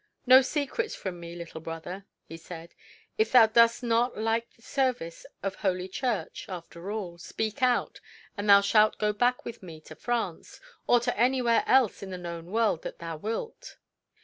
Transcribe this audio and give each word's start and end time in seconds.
"No 0.25 0.41
secrets 0.41 0.95
from 0.95 1.19
me, 1.19 1.35
little 1.35 1.61
brother," 1.61 2.07
he 2.25 2.35
said. 2.35 2.73
"If 3.19 3.31
thou 3.31 3.45
dost 3.45 3.83
not 3.83 4.17
like 4.17 4.49
the 4.55 4.63
service 4.63 5.27
of 5.43 5.53
Holy 5.57 5.87
Church 5.87 6.47
after 6.49 6.89
all, 6.89 7.19
speak 7.19 7.61
out, 7.61 8.01
and 8.35 8.49
thou 8.49 8.61
shall 8.61 8.89
go 8.97 9.13
back 9.13 9.45
with 9.45 9.61
me 9.61 9.79
to 9.81 9.95
France, 9.95 10.59
or 10.87 10.99
to 11.01 11.15
anywhere 11.15 11.63
else 11.67 12.01
in 12.01 12.09
the 12.09 12.17
known 12.17 12.47
world 12.47 12.81
that 12.81 12.97
thou 12.97 13.15
wilt. 13.17 13.77